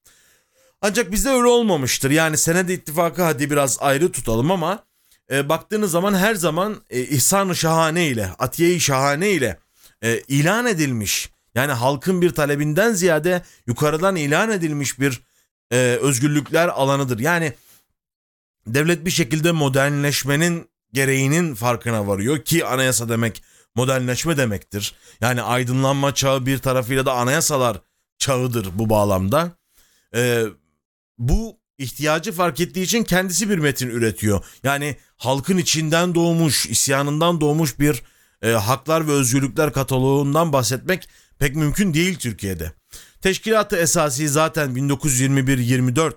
Ancak 0.82 1.12
bizde 1.12 1.28
öyle 1.28 1.46
olmamıştır. 1.46 2.10
Yani 2.10 2.38
senede 2.38 2.74
ittifakı 2.74 3.22
hadi 3.22 3.50
biraz 3.50 3.78
ayrı 3.80 4.12
tutalım 4.12 4.50
ama 4.50 4.84
e, 5.30 5.48
baktığınız 5.48 5.90
zaman 5.90 6.14
her 6.14 6.34
zaman 6.34 6.82
e, 6.90 7.00
İhsan-ı 7.00 7.56
Şahane 7.56 8.06
ile, 8.06 8.30
Atiye-i 8.38 8.80
Şahane 8.80 9.30
ile 9.30 9.58
e, 10.02 10.20
ilan 10.28 10.66
edilmiş. 10.66 11.30
Yani 11.54 11.72
halkın 11.72 12.22
bir 12.22 12.30
talebinden 12.30 12.92
ziyade 12.92 13.42
yukarıdan 13.66 14.16
ilan 14.16 14.50
edilmiş 14.50 15.00
bir 15.00 15.22
e, 15.72 15.76
özgürlükler 15.76 16.68
alanıdır. 16.68 17.18
Yani 17.18 17.52
devlet 18.66 19.04
bir 19.04 19.10
şekilde 19.10 19.52
modernleşmenin 19.52 20.68
gereğinin 20.92 21.54
farkına 21.54 22.06
varıyor 22.06 22.42
ki 22.42 22.64
anayasa 22.64 23.08
demek 23.08 23.42
modernleşme 23.74 24.36
demektir. 24.36 24.94
Yani 25.20 25.42
aydınlanma 25.42 26.14
çağı 26.14 26.46
bir 26.46 26.58
tarafıyla 26.58 27.06
da 27.06 27.12
anayasalar 27.12 27.80
çağıdır 28.18 28.68
bu 28.72 28.90
bağlamda. 28.90 29.52
Ee, 30.14 30.44
bu 31.18 31.58
ihtiyacı 31.78 32.32
fark 32.32 32.60
ettiği 32.60 32.82
için 32.82 33.04
kendisi 33.04 33.50
bir 33.50 33.58
metin 33.58 33.88
üretiyor. 33.88 34.44
Yani 34.62 34.96
halkın 35.16 35.58
içinden 35.58 36.14
doğmuş, 36.14 36.66
isyanından 36.66 37.40
doğmuş 37.40 37.78
bir 37.78 38.02
e, 38.42 38.50
haklar 38.50 39.08
ve 39.08 39.12
özgürlükler 39.12 39.72
kataloğundan 39.72 40.52
bahsetmek 40.52 41.08
pek 41.38 41.56
mümkün 41.56 41.94
değil 41.94 42.18
Türkiye'de. 42.18 42.72
Teşkilatı 43.20 43.76
esası 43.76 44.28
zaten 44.28 44.70
1921-24 44.70 46.12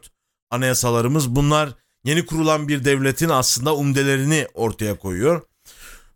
anayasalarımız 0.50 1.36
bunlar 1.36 1.70
yeni 2.04 2.26
kurulan 2.26 2.68
bir 2.68 2.86
devletin 2.86 3.30
aslında 3.30 3.76
umdelerini 3.76 4.48
ortaya 4.54 5.00
koyuyor. 5.00 5.42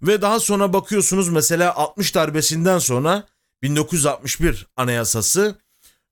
Ve 0.04 0.22
daha 0.22 0.40
sonra 0.40 0.74
bakıyorsunuz 0.74 1.30
mesela 1.30 1.76
60 1.76 2.16
darbesinden 2.16 2.80
sonra 2.80 3.24
1961 3.62 4.68
anayasası 4.78 5.56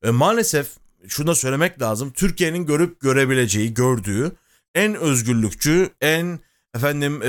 e, 0.03 0.09
maalesef 0.09 0.67
şunu 1.07 1.35
söylemek 1.35 1.81
lazım. 1.81 2.11
Türkiye'nin 2.11 2.65
görüp 2.65 3.01
görebileceği, 3.01 3.73
gördüğü 3.73 4.31
en 4.75 4.95
özgürlükçü, 4.95 5.89
en 6.01 6.39
efendim 6.75 7.21
e, 7.21 7.27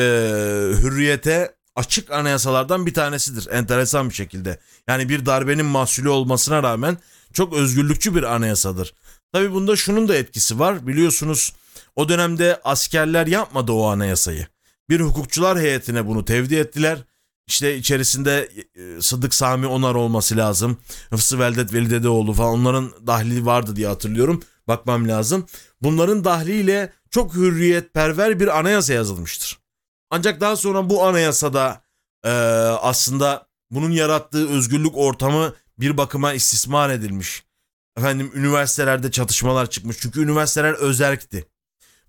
hürriyete 0.82 1.54
açık 1.76 2.10
anayasalardan 2.10 2.86
bir 2.86 2.94
tanesidir. 2.94 3.48
Enteresan 3.50 4.08
bir 4.08 4.14
şekilde. 4.14 4.60
Yani 4.88 5.08
bir 5.08 5.26
darbenin 5.26 5.66
mahsulü 5.66 6.08
olmasına 6.08 6.62
rağmen 6.62 6.98
çok 7.32 7.52
özgürlükçü 7.52 8.14
bir 8.14 8.22
anayasadır. 8.22 8.94
Tabi 9.32 9.52
bunda 9.52 9.76
şunun 9.76 10.08
da 10.08 10.16
etkisi 10.16 10.58
var. 10.58 10.86
Biliyorsunuz 10.86 11.52
o 11.96 12.08
dönemde 12.08 12.60
askerler 12.64 13.26
yapmadı 13.26 13.72
o 13.72 13.86
anayasayı. 13.86 14.46
Bir 14.90 15.00
hukukçular 15.00 15.58
heyetine 15.58 16.06
bunu 16.06 16.24
tevdi 16.24 16.54
ettiler. 16.54 16.98
İşte 17.46 17.76
içerisinde 17.76 18.48
e, 18.74 19.00
Sıdık 19.00 19.34
Sami 19.34 19.66
Onar 19.66 19.94
olması 19.94 20.36
lazım. 20.36 20.78
Hıfzı 21.10 21.38
Veldet 21.38 21.72
Veli 21.72 21.90
Dedeoğlu 21.90 22.32
falan 22.32 22.52
onların 22.52 22.92
dahli 23.06 23.46
vardı 23.46 23.76
diye 23.76 23.86
hatırlıyorum. 23.86 24.42
Bakmam 24.68 25.08
lazım. 25.08 25.46
Bunların 25.82 26.24
dahliyle 26.24 26.92
çok 27.10 27.34
hürriyetperver 27.34 28.40
bir 28.40 28.58
anayasa 28.58 28.92
yazılmıştır. 28.92 29.58
Ancak 30.10 30.40
daha 30.40 30.56
sonra 30.56 30.90
bu 30.90 31.04
anayasada 31.04 31.82
e, 32.24 32.30
aslında 32.80 33.46
bunun 33.70 33.90
yarattığı 33.90 34.48
özgürlük 34.48 34.96
ortamı 34.96 35.54
bir 35.78 35.96
bakıma 35.96 36.32
istismar 36.32 36.90
edilmiş. 36.90 37.44
Efendim 37.96 38.32
üniversitelerde 38.34 39.10
çatışmalar 39.10 39.70
çıkmış. 39.70 39.96
Çünkü 40.00 40.22
üniversiteler 40.22 40.72
özerkti. 40.72 41.49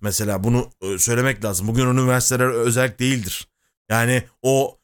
Mesela 0.01 0.43
bunu 0.43 0.69
e, 0.81 0.97
söylemek 0.97 1.45
lazım. 1.45 1.67
Bugün 1.67 1.85
üniversiteler 1.85 2.47
özerk 2.47 2.99
değildir. 2.99 3.47
Yani 3.89 4.23
o 4.41 4.77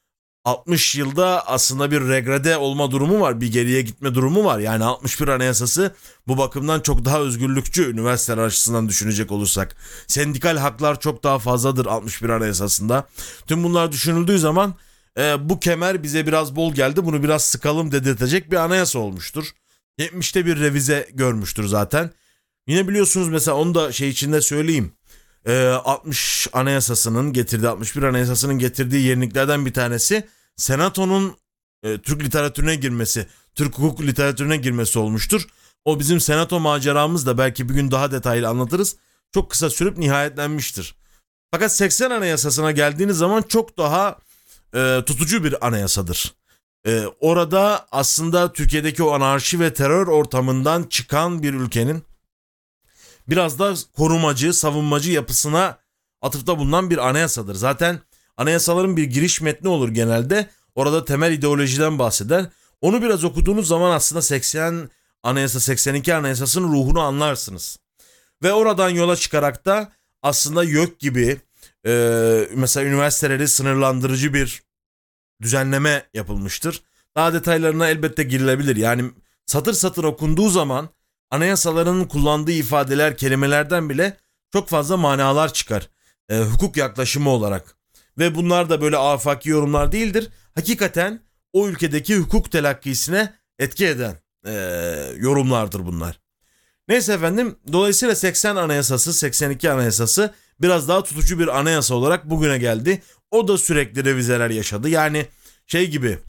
60 0.47 0.95
yılda 0.95 1.47
aslında 1.47 1.91
bir 1.91 2.01
regrede 2.01 2.57
olma 2.57 2.91
durumu 2.91 3.21
var. 3.21 3.41
Bir 3.41 3.51
geriye 3.51 3.81
gitme 3.81 4.15
durumu 4.15 4.45
var. 4.45 4.59
Yani 4.59 4.83
61 4.83 5.27
Anayasası 5.27 5.95
bu 6.27 6.37
bakımdan 6.37 6.79
çok 6.79 7.05
daha 7.05 7.19
özgürlükçü 7.19 7.91
üniversiteler 7.91 8.43
açısından 8.43 8.89
düşünecek 8.89 9.31
olursak. 9.31 9.75
Sendikal 10.07 10.57
haklar 10.57 10.99
çok 10.99 11.23
daha 11.23 11.39
fazladır 11.39 11.85
61 11.85 12.29
Anayasası'nda. 12.29 13.07
Tüm 13.47 13.63
bunlar 13.63 13.91
düşünüldüğü 13.91 14.39
zaman 14.39 14.75
e, 15.17 15.49
bu 15.49 15.59
kemer 15.59 16.03
bize 16.03 16.27
biraz 16.27 16.55
bol 16.55 16.73
geldi. 16.73 17.05
Bunu 17.05 17.23
biraz 17.23 17.43
sıkalım 17.43 17.91
dedirtecek 17.91 18.51
bir 18.51 18.57
anayasa 18.57 18.99
olmuştur. 18.99 19.51
70'te 19.99 20.45
bir 20.45 20.59
revize 20.59 21.09
görmüştür 21.13 21.67
zaten. 21.67 22.11
Yine 22.67 22.87
biliyorsunuz 22.87 23.29
mesela 23.29 23.57
onu 23.57 23.75
da 23.75 23.91
şey 23.91 24.09
içinde 24.09 24.41
söyleyeyim. 24.41 24.91
60 25.53 26.47
Anayasası'nın 26.53 27.33
getirdiği 27.33 27.67
61 27.67 28.03
Anayasası'nın 28.03 28.59
getirdiği 28.59 29.05
yeniliklerden 29.07 29.65
bir 29.65 29.73
tanesi 29.73 30.27
Senato'nun 30.55 31.37
e, 31.83 31.97
Türk 31.97 32.23
literatürüne 32.23 32.75
girmesi, 32.75 33.27
Türk 33.55 33.79
hukuk 33.79 34.01
literatürüne 34.01 34.57
girmesi 34.57 34.99
olmuştur. 34.99 35.47
O 35.85 35.99
bizim 35.99 36.19
Senato 36.19 36.59
maceramız 36.59 37.25
da 37.25 37.37
belki 37.37 37.69
bir 37.69 37.73
gün 37.73 37.91
daha 37.91 38.11
detaylı 38.11 38.47
anlatırız. 38.47 38.95
Çok 39.33 39.51
kısa 39.51 39.69
sürüp 39.69 39.97
nihayetlenmiştir. 39.97 40.95
Fakat 41.51 41.75
80 41.75 42.11
Anayasası'na 42.11 42.71
geldiğiniz 42.71 43.17
zaman 43.17 43.41
çok 43.41 43.77
daha 43.77 44.17
e, 44.75 45.03
tutucu 45.05 45.43
bir 45.43 45.67
anayasadır. 45.67 46.33
E, 46.87 47.03
orada 47.19 47.87
aslında 47.91 48.53
Türkiye'deki 48.53 49.03
o 49.03 49.11
anarşi 49.11 49.59
ve 49.59 49.73
terör 49.73 50.07
ortamından 50.07 50.83
çıkan 50.83 51.43
bir 51.43 51.53
ülkenin 51.53 52.03
biraz 53.29 53.59
da 53.59 53.73
korumacı, 53.97 54.53
savunmacı 54.53 55.11
yapısına 55.11 55.77
atıfta 56.21 56.57
bulunan 56.57 56.89
bir 56.89 56.97
anayasadır. 57.09 57.55
Zaten 57.55 57.99
anayasaların 58.37 58.97
bir 58.97 59.03
giriş 59.03 59.41
metni 59.41 59.69
olur 59.69 59.89
genelde. 59.89 60.49
Orada 60.75 61.05
temel 61.05 61.31
ideolojiden 61.31 61.99
bahseder. 61.99 62.45
Onu 62.81 63.01
biraz 63.01 63.23
okuduğunuz 63.23 63.67
zaman 63.67 63.91
aslında 63.91 64.21
80 64.21 64.89
anayasa 65.23 65.59
82 65.59 66.15
anayasasının 66.15 66.73
ruhunu 66.73 67.01
anlarsınız. 67.01 67.79
Ve 68.43 68.53
oradan 68.53 68.89
yola 68.89 69.15
çıkarak 69.15 69.65
da 69.65 69.91
aslında 70.23 70.63
YÖK 70.63 70.99
gibi 70.99 71.37
e, 71.85 71.91
mesela 72.53 72.85
üniversiteleri 72.87 73.47
sınırlandırıcı 73.47 74.33
bir 74.33 74.63
düzenleme 75.41 76.09
yapılmıştır. 76.13 76.81
Daha 77.15 77.33
detaylarına 77.33 77.89
elbette 77.89 78.23
girilebilir. 78.23 78.75
Yani 78.75 79.11
satır 79.45 79.73
satır 79.73 80.03
okunduğu 80.03 80.49
zaman 80.49 80.89
anayasaların 81.31 82.07
kullandığı 82.07 82.51
ifadeler, 82.51 83.17
kelimelerden 83.17 83.89
bile 83.89 84.17
çok 84.53 84.69
fazla 84.69 84.97
manalar 84.97 85.53
çıkar. 85.53 85.89
E, 86.29 86.39
hukuk 86.39 86.77
yaklaşımı 86.77 87.29
olarak. 87.29 87.77
Ve 88.17 88.35
bunlar 88.35 88.69
da 88.69 88.81
böyle 88.81 88.97
afaki 88.97 89.49
yorumlar 89.49 89.91
değildir. 89.91 90.29
Hakikaten 90.55 91.21
o 91.53 91.67
ülkedeki 91.67 92.17
hukuk 92.17 92.51
telakkisine 92.51 93.33
etki 93.59 93.87
eden 93.87 94.15
e, 94.45 94.53
yorumlardır 95.17 95.85
bunlar. 95.85 96.19
Neyse 96.87 97.13
efendim 97.13 97.55
dolayısıyla 97.71 98.15
80 98.15 98.55
anayasası 98.55 99.13
82 99.13 99.71
anayasası 99.71 100.33
biraz 100.61 100.87
daha 100.87 101.03
tutucu 101.03 101.39
bir 101.39 101.59
anayasa 101.59 101.95
olarak 101.95 102.29
bugüne 102.29 102.57
geldi. 102.57 103.01
O 103.31 103.47
da 103.47 103.57
sürekli 103.57 104.05
revizeler 104.05 104.49
yaşadı. 104.49 104.89
Yani 104.89 105.25
şey 105.67 105.89
gibi 105.89 106.19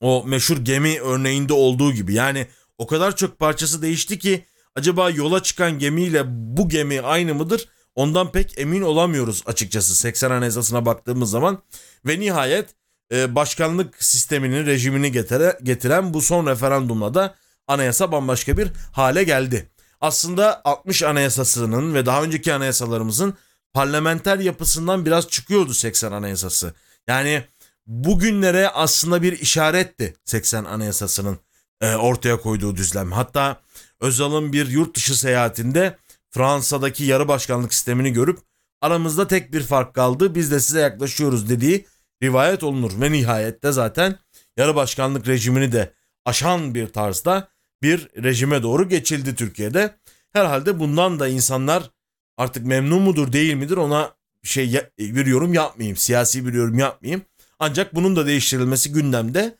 o 0.00 0.24
meşhur 0.26 0.56
gemi 0.56 1.00
örneğinde 1.00 1.52
olduğu 1.52 1.92
gibi 1.92 2.14
yani 2.14 2.46
o 2.82 2.86
kadar 2.86 3.16
çok 3.16 3.38
parçası 3.38 3.82
değişti 3.82 4.18
ki 4.18 4.44
acaba 4.76 5.10
yola 5.10 5.42
çıkan 5.42 5.78
gemiyle 5.78 6.22
bu 6.26 6.68
gemi 6.68 7.00
aynı 7.00 7.34
mıdır? 7.34 7.68
Ondan 7.94 8.32
pek 8.32 8.58
emin 8.58 8.82
olamıyoruz 8.82 9.42
açıkçası 9.46 9.94
80 9.94 10.30
Anayasası'na 10.30 10.86
baktığımız 10.86 11.30
zaman. 11.30 11.62
Ve 12.06 12.20
nihayet 12.20 12.74
e, 13.12 13.34
başkanlık 13.34 14.04
sisteminin 14.04 14.66
rejimini 14.66 15.12
getire, 15.12 15.58
getiren 15.62 16.14
bu 16.14 16.22
son 16.22 16.46
referandumla 16.46 17.14
da 17.14 17.34
anayasa 17.68 18.12
bambaşka 18.12 18.56
bir 18.56 18.68
hale 18.92 19.24
geldi. 19.24 19.68
Aslında 20.00 20.60
60 20.64 21.02
Anayasası'nın 21.02 21.94
ve 21.94 22.06
daha 22.06 22.22
önceki 22.22 22.54
anayasalarımızın 22.54 23.34
parlamenter 23.72 24.38
yapısından 24.38 25.06
biraz 25.06 25.28
çıkıyordu 25.28 25.74
80 25.74 26.12
Anayasası. 26.12 26.74
Yani 27.08 27.44
bugünlere 27.86 28.68
aslında 28.68 29.22
bir 29.22 29.32
işaretti 29.32 30.14
80 30.24 30.64
Anayasası'nın 30.64 31.38
e, 31.82 31.96
ortaya 31.96 32.40
koyduğu 32.40 32.76
düzlem. 32.76 33.12
Hatta 33.12 33.60
Özal'ın 34.00 34.52
bir 34.52 34.68
yurt 34.68 34.96
dışı 34.96 35.18
seyahatinde 35.18 35.96
Fransa'daki 36.30 37.04
yarı 37.04 37.28
başkanlık 37.28 37.74
sistemini 37.74 38.12
görüp 38.12 38.38
aramızda 38.80 39.26
tek 39.28 39.52
bir 39.52 39.62
fark 39.62 39.94
kaldı 39.94 40.34
biz 40.34 40.50
de 40.50 40.60
size 40.60 40.80
yaklaşıyoruz 40.80 41.48
dediği 41.48 41.86
rivayet 42.22 42.62
olunur. 42.62 43.00
Ve 43.00 43.12
nihayette 43.12 43.72
zaten 43.72 44.18
yarı 44.56 44.76
başkanlık 44.76 45.28
rejimini 45.28 45.72
de 45.72 45.92
aşan 46.24 46.74
bir 46.74 46.86
tarzda 46.86 47.48
bir 47.82 48.08
rejime 48.22 48.62
doğru 48.62 48.88
geçildi 48.88 49.34
Türkiye'de. 49.34 49.96
Herhalde 50.32 50.78
bundan 50.78 51.20
da 51.20 51.28
insanlar 51.28 51.90
artık 52.36 52.66
memnun 52.66 53.02
mudur 53.02 53.32
değil 53.32 53.54
midir 53.54 53.76
ona 53.76 54.14
şey 54.42 54.80
bir 54.98 55.26
yorum 55.26 55.54
yapmayayım. 55.54 55.96
Siyasi 55.96 56.46
bir 56.46 56.52
yorum 56.52 56.78
yapmayayım. 56.78 57.22
Ancak 57.58 57.94
bunun 57.94 58.16
da 58.16 58.26
değiştirilmesi 58.26 58.92
gündemde. 58.92 59.58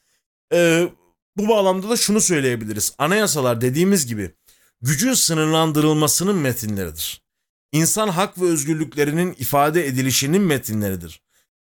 Ee, 0.52 0.88
bu 1.36 1.48
bağlamda 1.48 1.90
da 1.90 1.96
şunu 1.96 2.20
söyleyebiliriz. 2.20 2.94
Anayasalar 2.98 3.60
dediğimiz 3.60 4.06
gibi 4.06 4.30
gücün 4.82 5.14
sınırlandırılmasının 5.14 6.36
metinleridir. 6.36 7.22
İnsan 7.72 8.08
hak 8.08 8.40
ve 8.40 8.44
özgürlüklerinin 8.44 9.36
ifade 9.38 9.86
edilişinin 9.86 10.42
metinleridir. 10.42 11.22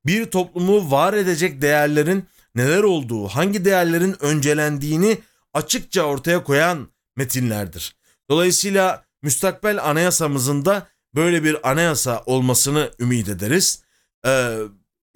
Bir 0.07 0.27
toplumu 0.27 0.91
var 0.91 1.15
edecek 1.15 1.63
değerlerin 1.63 2.25
neler 2.55 2.83
olduğu, 2.83 3.29
hangi 3.29 3.65
değerlerin 3.65 4.17
öncelendiğini 4.21 5.19
açıkça 5.55 6.03
ortaya 6.03 6.45
koyan 6.45 6.89
metinlerdir. 7.17 7.97
Dolayısıyla 8.31 9.05
müstakbel 9.23 9.85
anayasamızın 9.85 10.65
da 10.65 10.87
böyle 11.15 11.45
bir 11.45 11.71
anayasa 11.71 12.23
olmasını 12.27 12.91
ümit 13.01 13.29
ederiz. 13.29 13.83
Ee, 14.27 14.59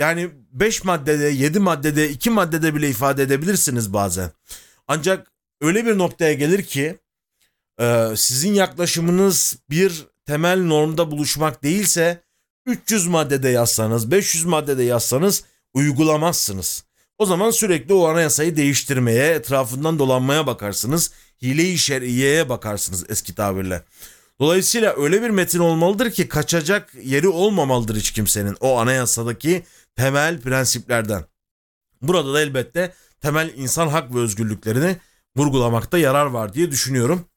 yani 0.00 0.30
5 0.52 0.84
maddede, 0.84 1.24
7 1.24 1.58
maddede, 1.58 2.10
2 2.10 2.30
maddede 2.30 2.74
bile 2.74 2.88
ifade 2.88 3.22
edebilirsiniz 3.22 3.92
bazen. 3.92 4.30
Ancak 4.88 5.32
öyle 5.60 5.86
bir 5.86 5.98
noktaya 5.98 6.32
gelir 6.32 6.62
ki 6.62 6.98
e, 7.80 8.06
sizin 8.16 8.54
yaklaşımınız 8.54 9.58
bir 9.70 10.06
temel 10.26 10.64
normda 10.64 11.10
buluşmak 11.10 11.62
değilse 11.62 12.22
300 12.66 13.06
maddede 13.06 13.48
yazsanız, 13.48 14.10
500 14.10 14.44
maddede 14.44 14.82
yazsanız 14.82 15.44
uygulamazsınız. 15.74 16.84
O 17.18 17.26
zaman 17.26 17.50
sürekli 17.50 17.94
o 17.94 18.06
anayasayı 18.06 18.56
değiştirmeye, 18.56 19.26
etrafından 19.34 19.98
dolanmaya 19.98 20.46
bakarsınız. 20.46 21.12
Hile-i 21.42 21.78
şer'iyeye 21.78 22.48
bakarsınız 22.48 23.04
eski 23.08 23.34
tabirle. 23.34 23.82
Dolayısıyla 24.40 24.94
öyle 24.96 25.22
bir 25.22 25.30
metin 25.30 25.58
olmalıdır 25.58 26.10
ki 26.10 26.28
kaçacak 26.28 26.94
yeri 27.02 27.28
olmamalıdır 27.28 27.96
hiç 27.96 28.10
kimsenin 28.10 28.56
o 28.60 28.78
anayasadaki 28.78 29.62
temel 29.96 30.40
prensiplerden. 30.40 31.24
Burada 32.02 32.34
da 32.34 32.40
elbette 32.40 32.94
temel 33.20 33.52
insan 33.56 33.88
hak 33.88 34.14
ve 34.14 34.18
özgürlüklerini 34.18 34.96
vurgulamakta 35.36 35.98
yarar 35.98 36.26
var 36.26 36.54
diye 36.54 36.70
düşünüyorum. 36.70 37.28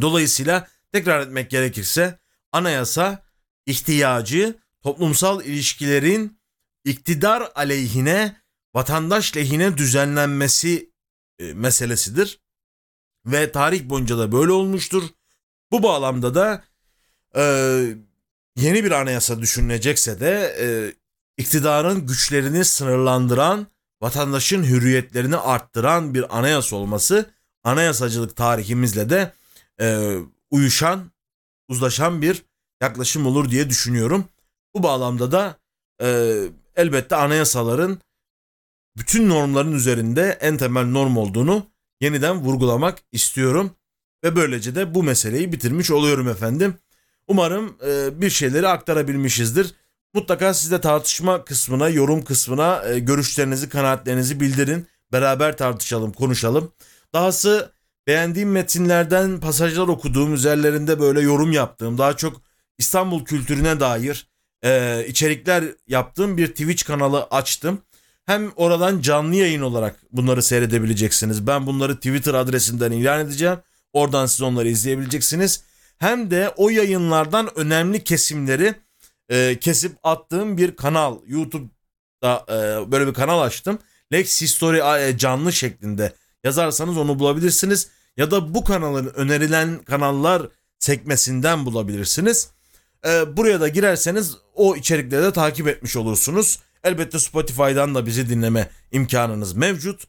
Dolayısıyla 0.00 0.68
tekrar 0.92 1.20
etmek 1.20 1.50
gerekirse 1.50 2.18
anayasa 2.52 3.22
ihtiyacı 3.66 4.58
toplumsal 4.82 5.44
ilişkilerin 5.44 6.40
iktidar 6.84 7.52
aleyhine 7.54 8.36
vatandaş 8.74 9.36
lehine 9.36 9.76
düzenlenmesi 9.76 10.90
e, 11.38 11.52
meselesidir. 11.52 12.40
Ve 13.26 13.52
tarih 13.52 13.84
boyunca 13.84 14.18
da 14.18 14.32
böyle 14.32 14.52
olmuştur. 14.52 15.02
Bu 15.72 15.82
bağlamda 15.82 16.34
da 16.34 16.64
e, 17.36 17.42
yeni 18.56 18.84
bir 18.84 18.90
anayasa 18.90 19.40
düşünülecekse 19.40 20.20
de 20.20 20.56
e, 20.60 20.66
iktidarın 21.38 22.06
güçlerini 22.06 22.64
sınırlandıran, 22.64 23.66
vatandaşın 24.02 24.64
hürriyetlerini 24.64 25.36
arttıran 25.36 26.14
bir 26.14 26.38
anayasa 26.38 26.76
olması 26.76 27.30
anayasacılık 27.64 28.36
tarihimizle 28.36 29.10
de 29.10 29.32
e, 29.80 30.16
uyuşan, 30.50 31.10
uzlaşan 31.68 32.22
bir 32.22 32.42
yaklaşım 32.82 33.26
olur 33.26 33.50
diye 33.50 33.70
düşünüyorum. 33.70 34.24
Bu 34.74 34.82
bağlamda 34.82 35.32
da 35.32 35.58
e, 36.02 36.38
elbette 36.76 37.16
anayasaların 37.16 37.98
bütün 38.96 39.28
normların 39.28 39.72
üzerinde 39.72 40.38
en 40.40 40.56
temel 40.56 40.84
norm 40.84 41.16
olduğunu 41.16 41.66
yeniden 42.00 42.36
vurgulamak 42.36 42.98
istiyorum. 43.12 43.70
Ve 44.24 44.36
böylece 44.36 44.74
de 44.74 44.94
bu 44.94 45.02
meseleyi 45.02 45.52
bitirmiş 45.52 45.90
oluyorum 45.90 46.28
efendim. 46.28 46.74
Umarım 47.28 47.76
e, 47.86 48.20
bir 48.20 48.30
şeyleri 48.30 48.68
aktarabilmişizdir. 48.68 49.74
Mutlaka 50.16 50.54
siz 50.54 50.70
de 50.70 50.80
tartışma 50.80 51.44
kısmına, 51.44 51.88
yorum 51.88 52.24
kısmına 52.24 52.84
e, 52.88 52.98
görüşlerinizi, 52.98 53.68
kanaatlerinizi 53.68 54.40
bildirin. 54.40 54.86
Beraber 55.12 55.56
tartışalım, 55.56 56.12
konuşalım. 56.12 56.72
Dahası 57.14 57.72
beğendiğim 58.06 58.50
metinlerden 58.50 59.40
pasajlar 59.40 59.88
okuduğum, 59.88 60.34
üzerlerinde 60.34 61.00
böyle 61.00 61.20
yorum 61.20 61.52
yaptığım, 61.52 61.98
daha 61.98 62.16
çok 62.16 62.42
İstanbul 62.78 63.24
kültürüne 63.24 63.80
dair 63.80 64.28
e, 64.64 65.04
içerikler 65.08 65.64
yaptığım 65.86 66.36
bir 66.36 66.46
Twitch 66.46 66.84
kanalı 66.84 67.24
açtım. 67.24 67.82
Hem 68.26 68.52
oradan 68.56 69.00
canlı 69.00 69.34
yayın 69.34 69.62
olarak 69.62 69.96
bunları 70.12 70.42
seyredebileceksiniz. 70.42 71.46
Ben 71.46 71.66
bunları 71.66 71.96
Twitter 71.96 72.34
adresinden 72.34 72.92
ilan 72.92 73.20
edeceğim. 73.20 73.58
Oradan 73.92 74.26
siz 74.26 74.42
onları 74.42 74.68
izleyebileceksiniz. 74.68 75.62
Hem 75.98 76.30
de 76.30 76.54
o 76.56 76.70
yayınlardan 76.70 77.58
önemli 77.58 78.04
kesimleri 78.04 78.85
e, 79.28 79.58
kesip 79.60 79.96
attığım 80.02 80.58
bir 80.58 80.76
kanal. 80.76 81.18
YouTube'da 81.26 82.44
e, 82.48 82.92
böyle 82.92 83.06
bir 83.06 83.14
kanal 83.14 83.40
açtım. 83.40 83.78
Lex 84.12 84.42
History 84.42 85.08
e, 85.08 85.18
canlı 85.18 85.52
şeklinde 85.52 86.12
yazarsanız 86.44 86.98
onu 86.98 87.18
bulabilirsiniz. 87.18 87.88
Ya 88.16 88.30
da 88.30 88.54
bu 88.54 88.64
kanalın 88.64 89.06
önerilen 89.06 89.78
kanallar 89.78 90.48
sekmesinden 90.78 91.66
bulabilirsiniz. 91.66 92.50
E, 93.06 93.36
buraya 93.36 93.60
da 93.60 93.68
girerseniz 93.68 94.36
o 94.54 94.76
içerikleri 94.76 95.22
de 95.22 95.32
takip 95.32 95.68
etmiş 95.68 95.96
olursunuz. 95.96 96.58
Elbette 96.84 97.18
Spotify'dan 97.18 97.94
da 97.94 98.06
bizi 98.06 98.28
dinleme 98.28 98.70
imkanınız 98.92 99.52
mevcut. 99.52 100.04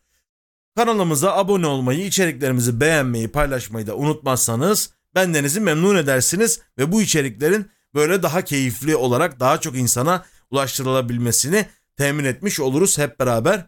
Kanalımıza 0.75 1.35
abone 1.35 1.67
olmayı, 1.67 2.05
içeriklerimizi 2.05 2.79
beğenmeyi, 2.79 3.27
paylaşmayı 3.27 3.87
da 3.87 3.95
unutmazsanız 3.95 4.89
bendenizi 5.15 5.59
memnun 5.59 5.95
edersiniz 5.95 6.59
ve 6.77 6.91
bu 6.91 7.01
içeriklerin 7.01 7.71
böyle 7.97 8.23
daha 8.23 8.41
keyifli 8.41 8.95
olarak 8.95 9.39
daha 9.39 9.61
çok 9.61 9.77
insana 9.77 10.25
ulaştırılabilmesini 10.51 11.65
temin 11.97 12.25
etmiş 12.25 12.59
oluruz 12.59 12.97
hep 12.97 13.19
beraber. 13.19 13.65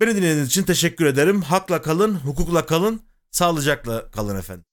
Beni 0.00 0.16
dinlediğiniz 0.16 0.48
için 0.48 0.62
teşekkür 0.62 1.06
ederim. 1.06 1.42
Hakla 1.42 1.82
kalın, 1.82 2.14
hukukla 2.14 2.66
kalın, 2.66 3.00
sağlıcakla 3.30 4.10
kalın 4.10 4.38
efendim. 4.38 4.64